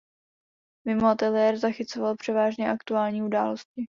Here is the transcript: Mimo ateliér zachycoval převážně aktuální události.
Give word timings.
Mimo 0.85 1.07
ateliér 1.07 1.57
zachycoval 1.57 2.15
převážně 2.15 2.71
aktuální 2.71 3.23
události. 3.23 3.71